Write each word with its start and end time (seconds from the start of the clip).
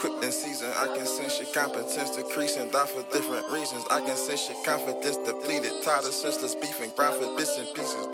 can 0.00 1.06
sense 1.06 1.40
your 1.40 1.52
competence 1.52 2.16
decreasing, 2.16 2.70
die 2.70 2.86
for 2.86 3.02
different 3.12 3.50
reasons. 3.50 3.84
I 3.90 4.00
can 4.00 4.16
sense 4.16 4.48
your 4.48 4.62
confidence 4.64 5.16
depleted, 5.18 5.72
tired 5.82 6.04
of 6.04 6.12
senseless 6.12 6.54
beefing, 6.54 6.90
grind 6.96 7.14
for 7.14 7.36
bits 7.36 7.58
and 7.58 7.68
pieces. 7.74 8.06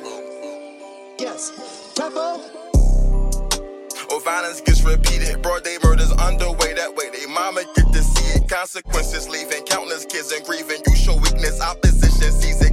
Yes. 1.18 1.92
Tempo. 1.94 2.40
Or 4.10 4.16
oh, 4.16 4.22
violence 4.24 4.60
gets 4.60 4.82
repeated, 4.82 5.40
broad 5.40 5.64
day 5.64 5.78
murders 5.82 6.12
underway 6.12 6.74
that 6.74 6.94
way. 6.94 7.08
They 7.10 7.26
mama 7.26 7.62
get 7.74 7.92
to 7.92 8.02
see 8.02 8.38
it, 8.38 8.48
consequences 8.48 9.28
leaving 9.28 9.64
countless 9.64 10.04
kids 10.04 10.32
and 10.32 10.44
grieving. 10.44 10.82
You 10.86 10.96
show 10.96 11.16
weakness, 11.16 11.60
opposition 11.60 12.30
sees 12.32 12.60
it, 12.60 12.71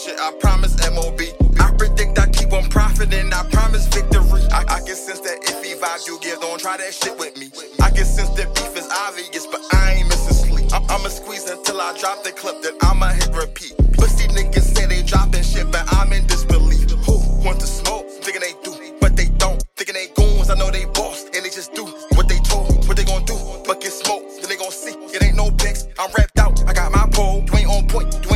shit, 0.00 0.18
I 0.18 0.32
promise 0.40 0.74
MOB. 0.90 1.20
I 1.60 1.72
predict 1.76 2.18
I 2.18 2.26
keep 2.30 2.52
on 2.52 2.64
profiting, 2.70 3.32
I 3.32 3.44
promise 3.50 3.86
victory. 3.88 4.42
I, 4.50 4.64
I 4.68 4.80
can 4.80 4.96
sense 4.96 5.20
that 5.20 5.42
iffy 5.42 5.76
vibe 5.76 6.06
you 6.06 6.18
give, 6.20 6.40
don't 6.40 6.58
try 6.58 6.76
that 6.78 6.94
shit 6.94 7.18
with 7.18 7.36
me. 7.36 7.50
I 7.80 7.90
can 7.90 8.06
sense 8.06 8.30
that 8.30 8.48
beef 8.54 8.74
is 8.76 8.88
obvious, 8.88 9.46
but 9.46 9.60
I 9.74 10.00
ain't 10.00 10.08
missing 10.08 10.48
sleep. 10.48 10.72
I'm, 10.72 10.84
I'ma 10.84 11.08
squeeze 11.08 11.48
until 11.48 11.80
I 11.80 11.96
drop 11.98 12.24
the 12.24 12.32
clip, 12.32 12.62
then 12.62 12.74
I'ma 12.82 13.08
hit 13.08 13.30
repeat. 13.34 13.76
Pussy 13.92 14.28
niggas 14.28 14.74
say 14.74 14.86
they 14.86 15.02
dropping 15.02 15.42
shit, 15.42 15.70
but 15.70 15.84
I'm 15.92 16.12
in 16.12 16.26
disbelief. 16.26 16.90
Who 17.06 17.20
want 17.44 17.60
to 17.60 17.66
smoke? 17.66 18.08
Thinking 18.24 18.40
they 18.40 18.54
do, 18.64 18.72
but 19.00 19.16
they 19.16 19.28
don't. 19.36 19.62
Thinking 19.76 19.94
they 19.94 20.08
goons, 20.16 20.48
I 20.48 20.54
know 20.56 20.70
they 20.70 20.86
boss, 20.86 21.24
and 21.24 21.44
they 21.44 21.50
just 21.50 21.74
do 21.74 21.84
what 22.16 22.28
they 22.28 22.38
told. 22.48 22.88
What 22.88 22.96
they 22.96 23.04
gon' 23.04 23.24
do? 23.24 23.36
But 23.66 23.80
get 23.80 23.92
then 24.02 24.48
they 24.48 24.56
gon' 24.56 24.72
see. 24.72 24.96
It 25.12 25.22
ain't 25.22 25.36
no 25.36 25.50
pics, 25.50 25.86
I'm 25.98 26.10
wrapped 26.16 26.38
out. 26.38 26.56
I 26.66 26.72
got 26.72 26.90
my 26.90 27.06
pole, 27.12 27.44
you 27.44 27.54
ain't 27.58 27.68
on 27.68 27.86
point, 27.86 28.29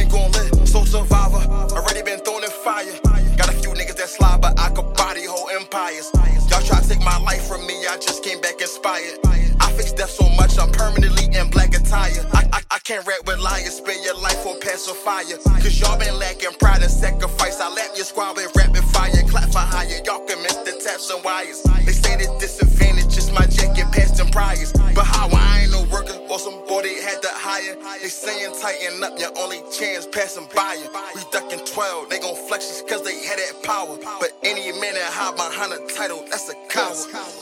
Y'all 6.51 6.63
try 6.63 6.81
to 6.81 6.89
take 6.89 7.03
my 7.03 7.19
life 7.19 7.47
from 7.47 7.67
me, 7.67 7.87
I 7.87 7.97
just 7.97 8.23
came 8.23 8.41
back 8.41 8.61
inspired. 8.61 9.19
I 9.61 9.73
fix 9.73 9.93
death 9.93 10.11
so 10.11 10.29
much, 10.37 10.59
I'm 10.59 10.71
permanently 10.71 11.27
in 11.35 11.51
black 11.51 11.75
attire. 11.75 12.25
I, 12.33 12.49
I, 12.53 12.61
I 12.71 12.79
can't 12.81 13.07
rap 13.07 13.27
with 13.27 13.39
liars, 13.39 13.77
spend 13.77 14.05
your 14.05 14.19
life 14.21 14.39
for 14.43 14.57
pacifier. 14.59 15.39
Cause 15.63 15.81
y'all 15.81 15.99
been 15.99 16.19
lacking 16.19 16.53
pride 16.61 16.83
and 16.83 16.91
sacrifice. 16.91 17.61
I 17.61 17.69
lap 17.73 17.91
your 17.97 18.05
squad 18.05 18.37
with 18.37 18.55
rapid 18.57 18.85
fire, 18.85 19.13
clap 19.29 19.51
for 19.51 19.65
higher. 19.65 20.01
Y'all 20.05 20.25
can 20.27 20.43
miss 20.43 20.57
the 20.57 20.73
taps 20.85 21.11
and 21.11 21.25
wires. 21.25 21.63
They 21.87 21.93
say 21.93 22.17
the 22.17 22.29
disadvantage 22.39 23.17
is 23.17 23.31
my 23.33 23.47
jacket 23.47 23.87
past 23.93 24.17
them 24.17 24.29
priors. 24.29 24.73
But 24.73 25.07
how 25.07 25.29
hire. 27.81 28.01
They 28.01 28.09
saying 28.09 28.55
tighten 28.61 29.03
up, 29.03 29.19
your 29.19 29.33
only 29.39 29.63
chance 29.73 30.07
passing 30.07 30.49
by 30.55 30.75
you. 30.75 30.89
We 31.15 31.23
ducking 31.33 31.65
12, 31.65 32.11
they 32.11 32.19
gon' 32.19 32.37
flex 32.49 32.71
us 32.71 32.83
cause 32.83 33.03
they 33.03 33.25
had 33.25 33.39
that 33.39 33.63
power. 33.63 33.97
But 34.21 34.33
any 34.43 34.73
minute 34.73 35.03
hide 35.03 35.37
behind 35.37 35.73
a 35.73 35.81
title, 35.95 36.25
that's 36.31 36.49
a 36.49 36.55
coward. 36.69 36.99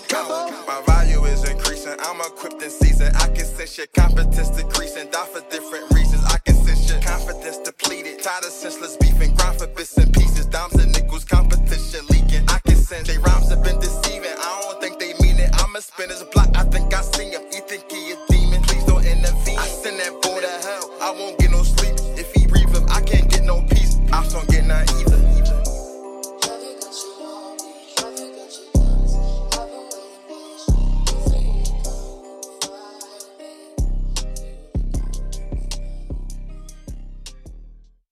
coward. 0.08 0.52
My 0.66 0.82
value 0.86 1.24
is 1.24 1.48
increasing, 1.48 1.94
I'm 2.00 2.20
equipped 2.20 2.62
in 2.62 2.70
season. 2.70 3.14
I 3.16 3.26
can 3.28 3.46
sense 3.46 3.78
your 3.78 3.86
competence 3.88 4.50
decreasing, 4.50 5.10
die 5.10 5.26
for 5.26 5.42
different 5.50 5.90
reasons. 5.92 6.24
I 6.26 6.38
can 6.38 6.54
sense 6.54 6.90
your 6.90 7.00
confidence 7.02 7.58
depleted, 7.58 8.22
tired 8.22 8.44
of 8.44 8.50
senseless 8.52 8.96
beefing, 8.96 9.34
grind 9.34 9.58
for 9.58 9.66
bits 9.68 9.96
and 9.96 10.12
pieces, 10.12 10.46
dimes 10.46 10.74
and 10.74 10.92
nickels, 10.92 11.24
competition 11.24 12.06
leaking. 12.10 12.44
I 12.48 12.58
can 12.66 12.76
sense 12.76 13.08
they 13.08 13.18
rhymes 13.18 13.50
have 13.50 13.62
been 13.64 13.78
deceiving. 13.80 14.36
I 14.36 14.60
don't 14.62 14.80
think 14.80 14.98
they 14.98 15.14
mean 15.24 15.38
it. 15.38 15.50
I'ma 15.60 15.80
spin 15.80 16.10
his 16.10 16.22
block, 16.32 16.50
I 16.54 16.64
think 16.64 16.94
I 16.94 17.00
seen 17.02 17.32
him. 17.32 17.42
You 17.52 17.60
think 17.66 17.90